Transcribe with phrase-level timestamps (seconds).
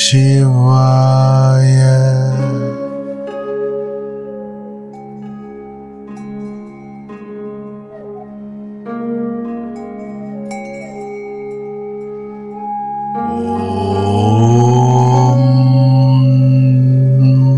[0.00, 1.92] Shivaya.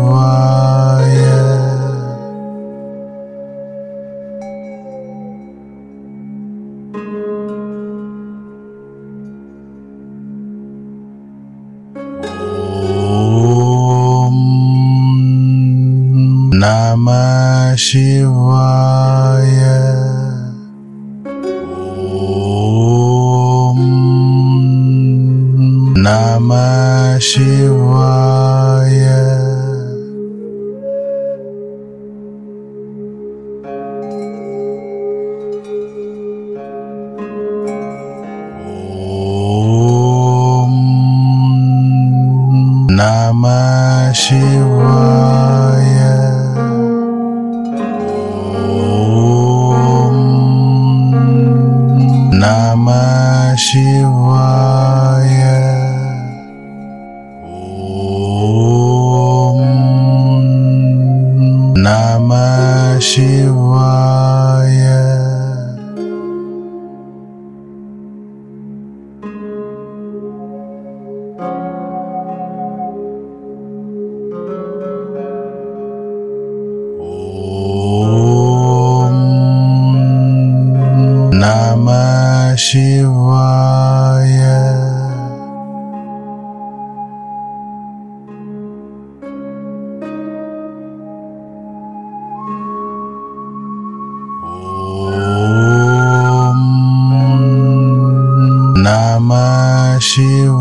[100.21, 100.60] seu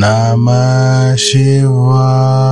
[0.00, 2.49] Namah Shivaya.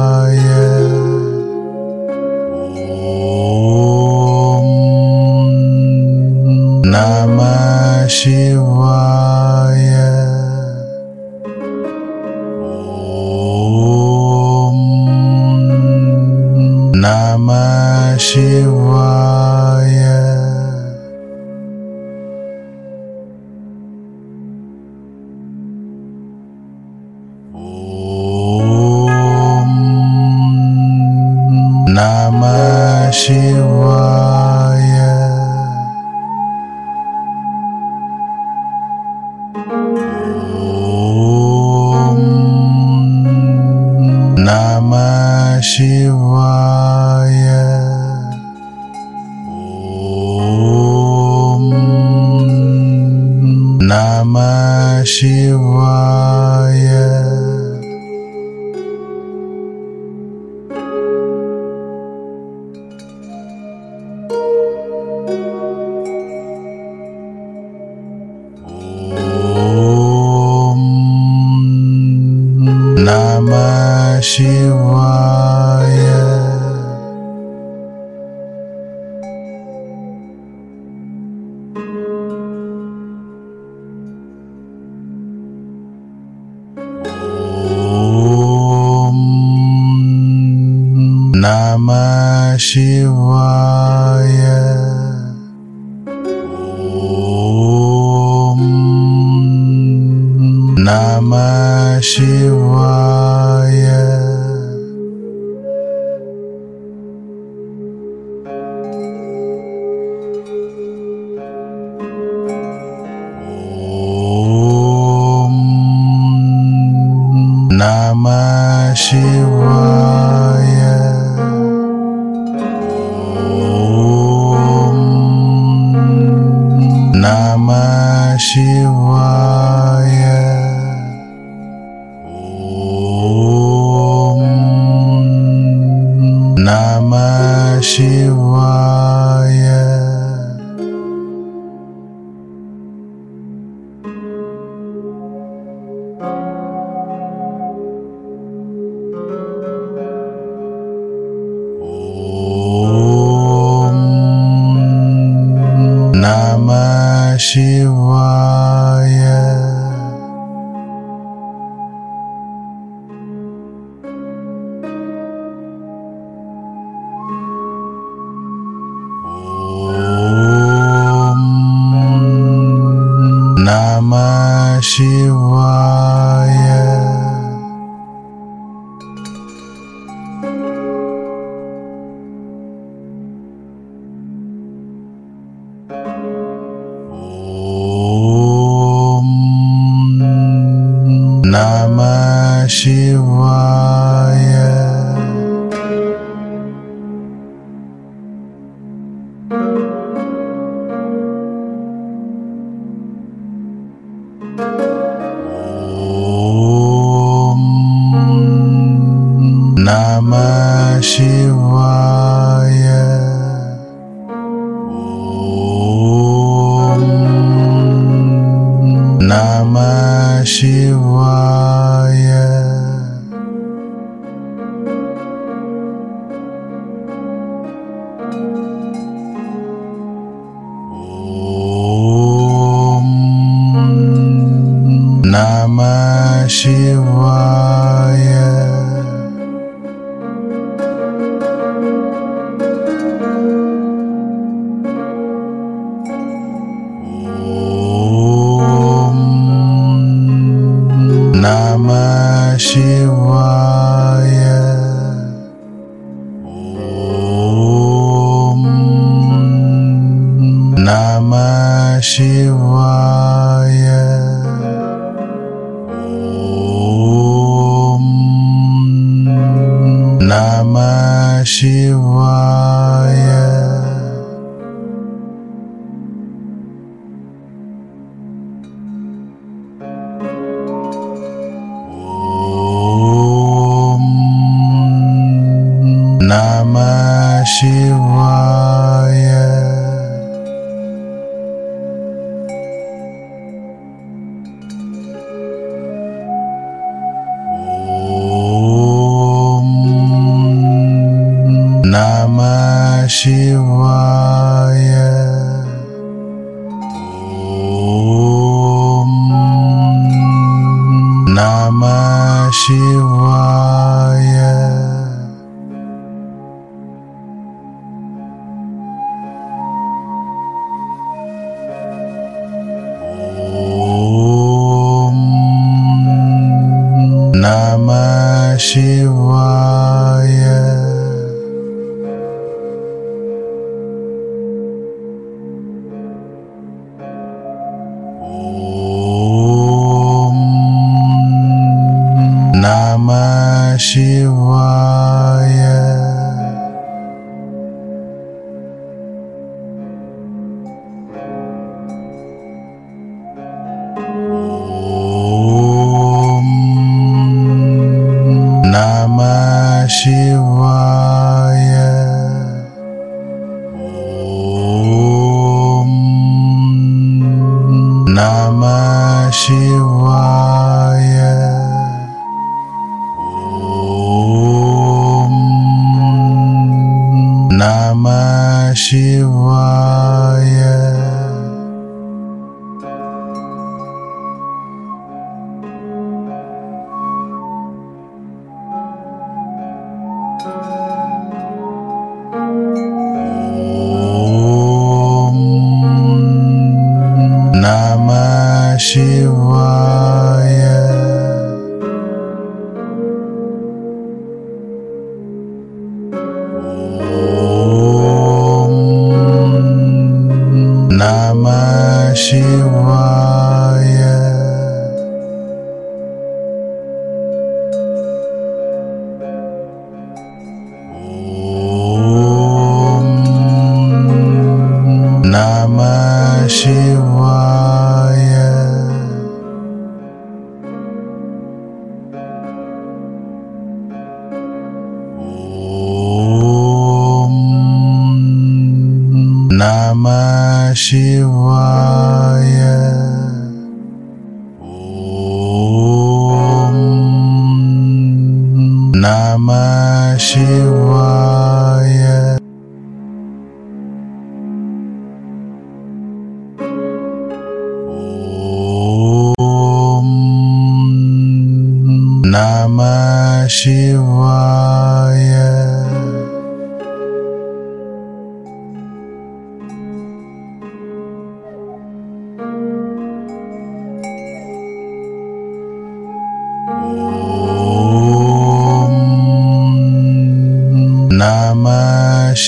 [220.48, 221.07] 希望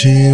[0.01, 0.33] she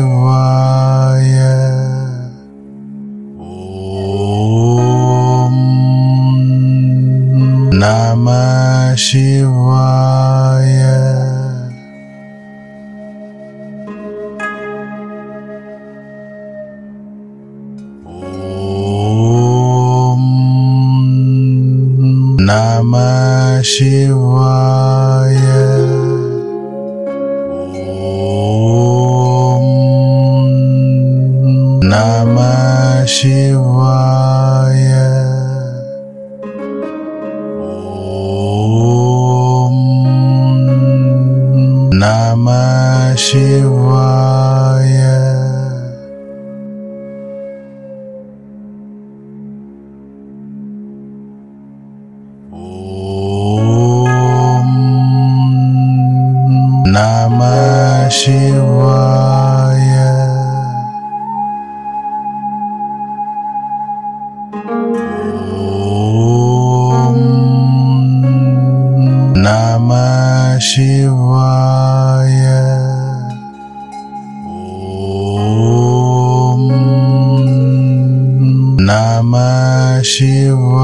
[80.06, 80.75] Shiva.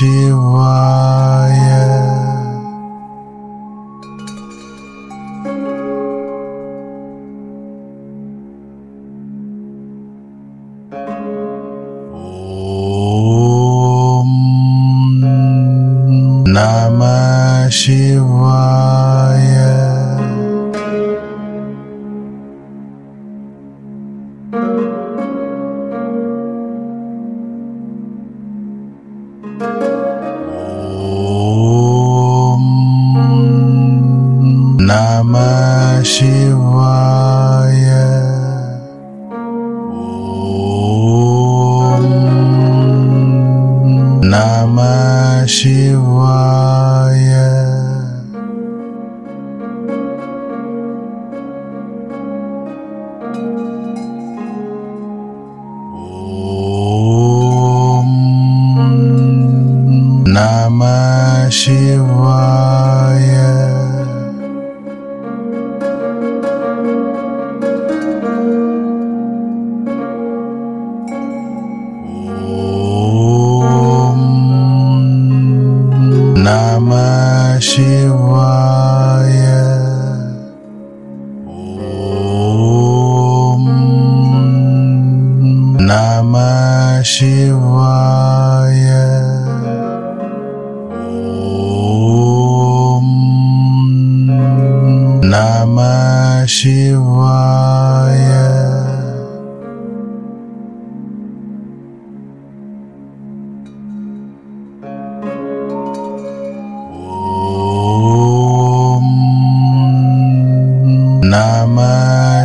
[0.00, 0.49] 希望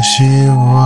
[0.05, 0.84] 希望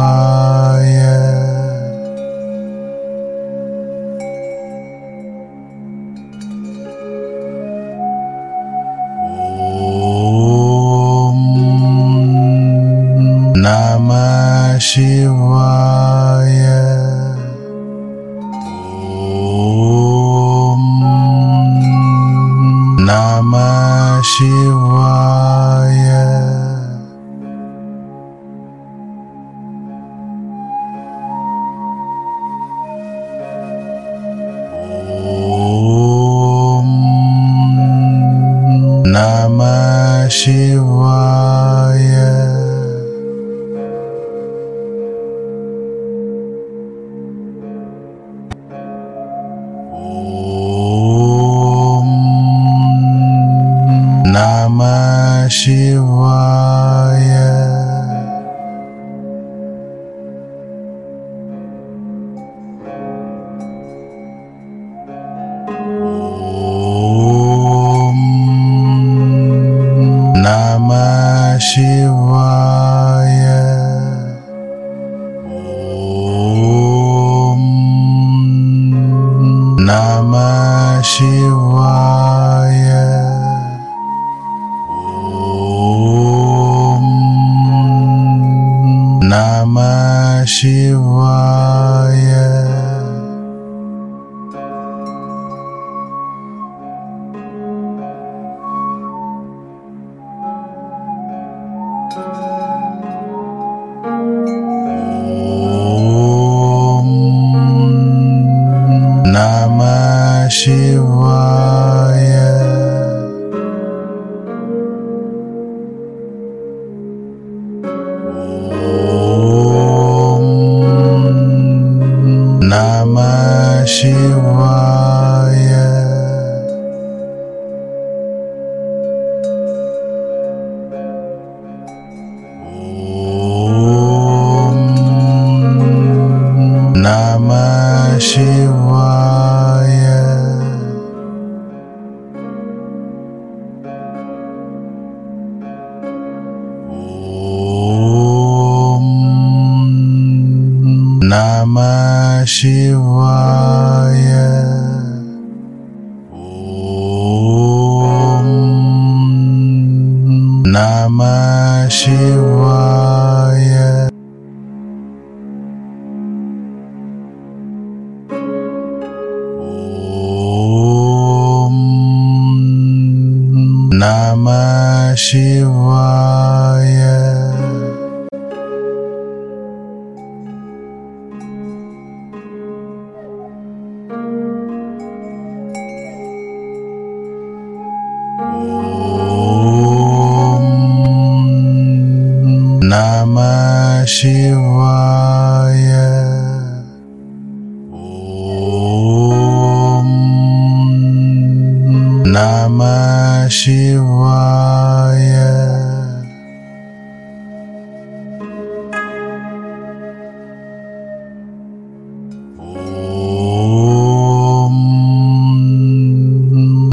[110.61, 111.18] 希望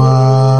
[0.00, 0.59] Wow.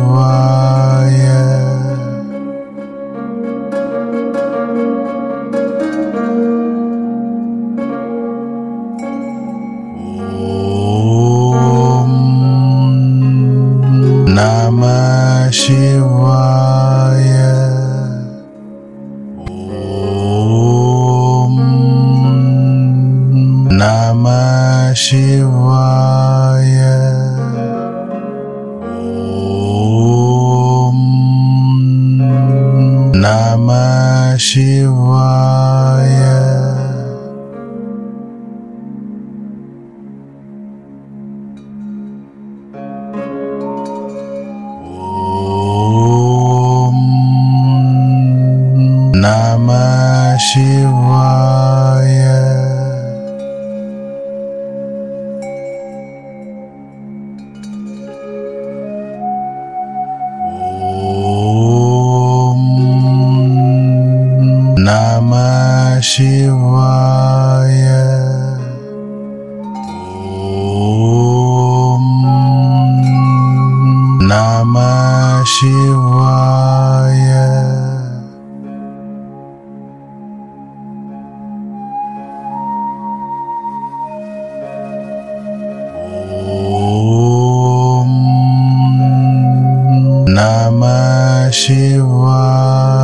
[91.51, 93.00] Shiva.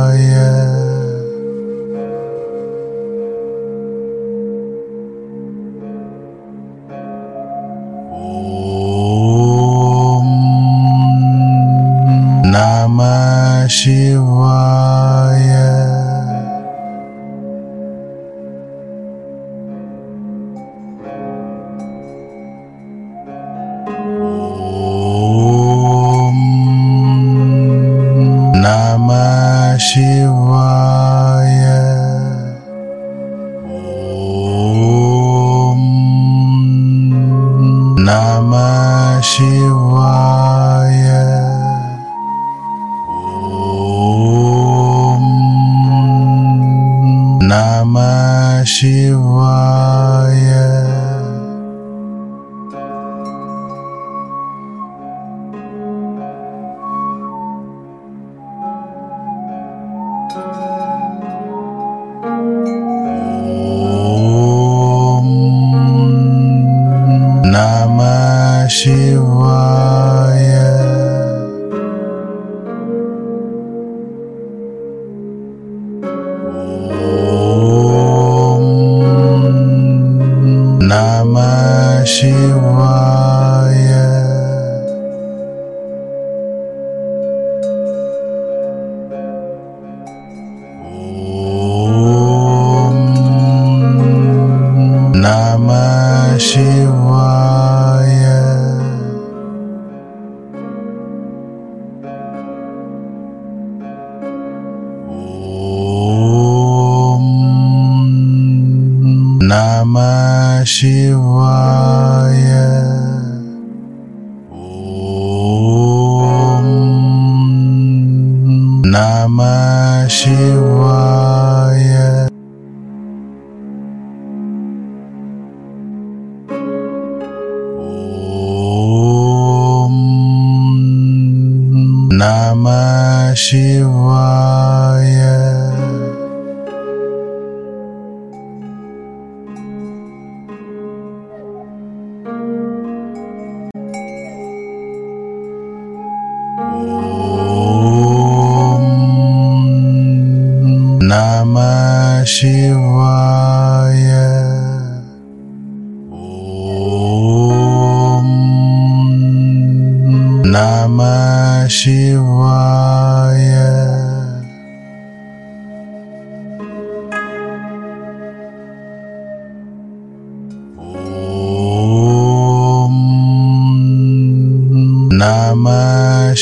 [110.64, 112.67] शिवाय।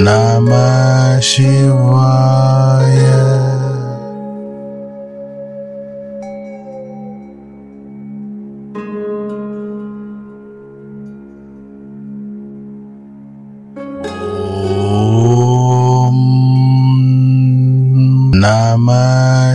[0.05, 1.76] Namah Shivaya.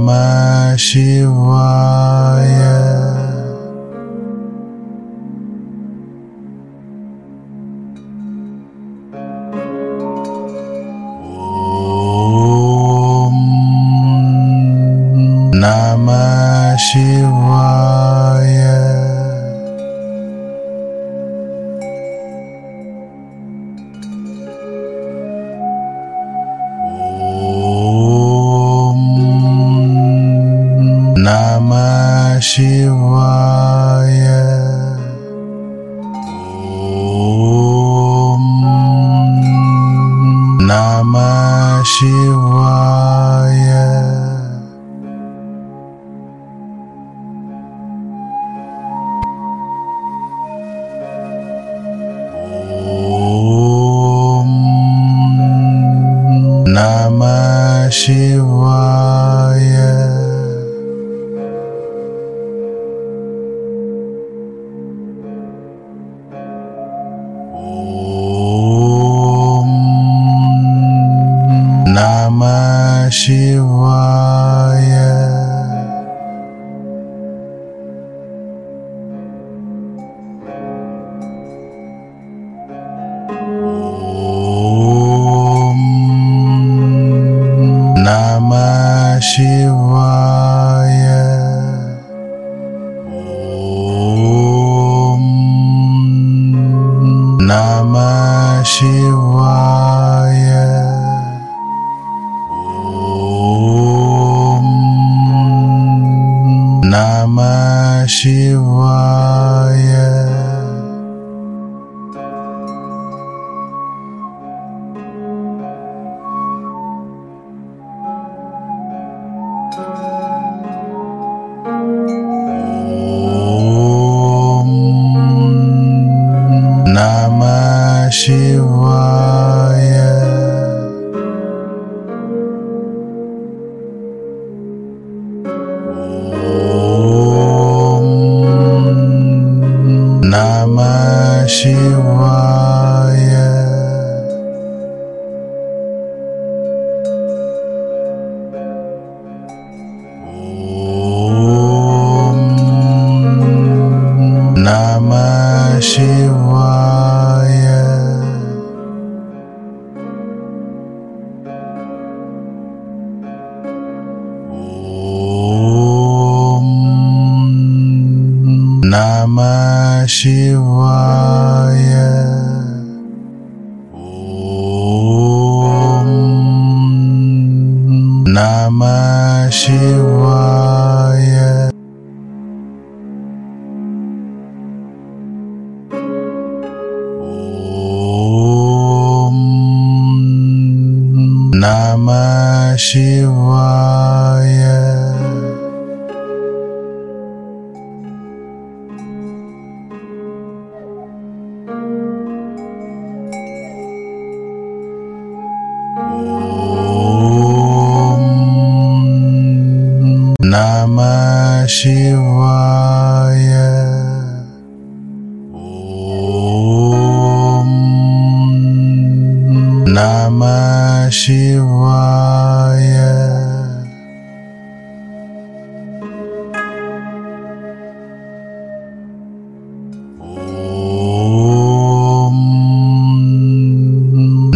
[0.00, 2.19] Namah Shivaya.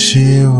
[0.00, 0.59] 希望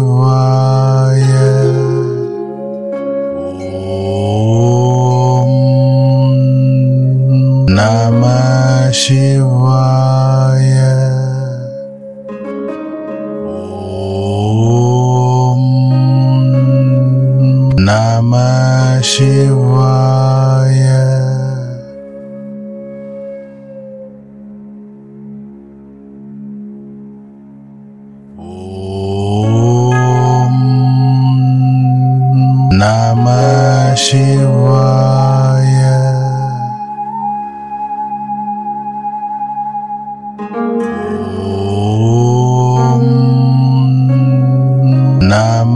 [45.33, 45.75] नम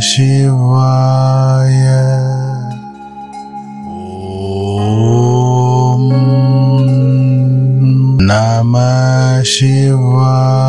[0.00, 1.86] शिवाय।
[3.86, 6.10] ॐ
[8.22, 8.76] नम
[9.44, 10.65] शिवाय।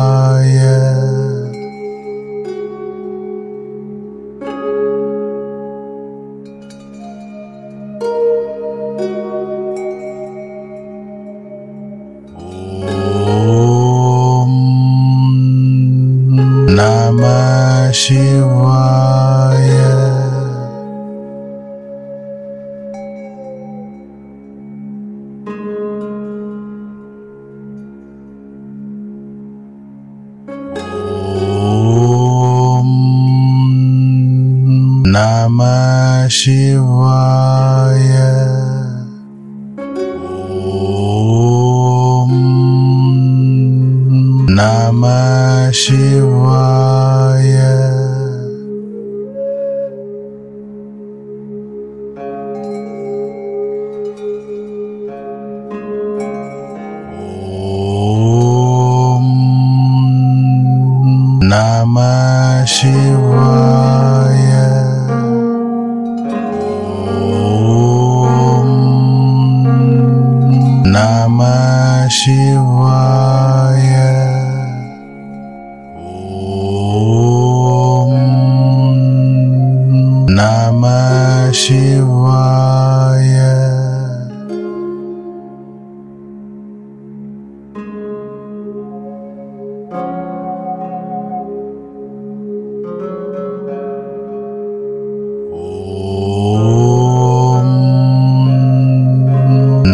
[18.08, 18.47] till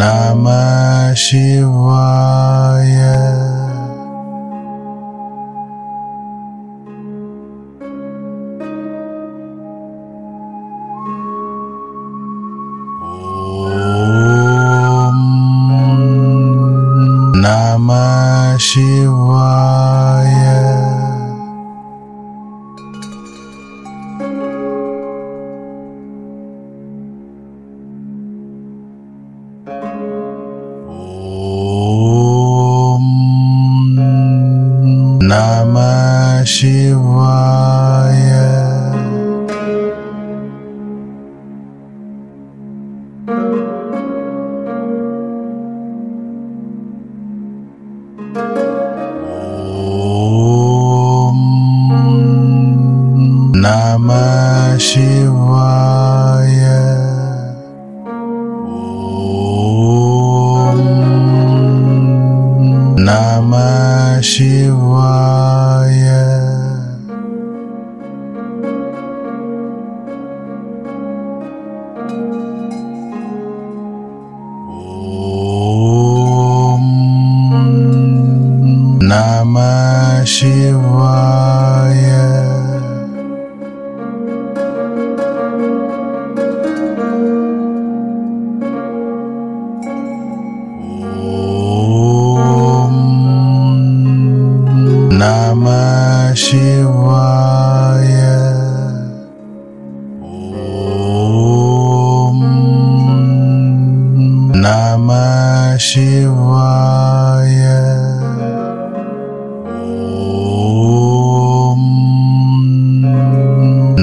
[0.04, 2.13] Namah Shivaya.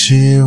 [0.06, 0.38] she